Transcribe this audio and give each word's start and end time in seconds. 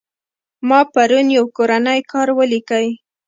ما 0.67 0.79
پرون 0.93 1.25
يو 1.37 1.43
کورنى 1.55 1.97
کار 2.11 2.27
وليکى. 2.37 2.85